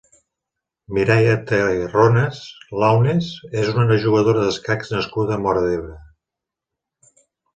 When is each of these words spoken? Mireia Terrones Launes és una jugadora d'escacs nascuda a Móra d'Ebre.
Mireia 0.97 1.33
Terrones 1.49 2.39
Launes 2.83 3.29
és 3.63 3.69
una 3.83 3.99
jugadora 4.07 4.41
d'escacs 4.45 4.91
nascuda 4.97 5.37
a 5.39 5.39
Móra 5.43 5.63
d'Ebre. 5.67 5.99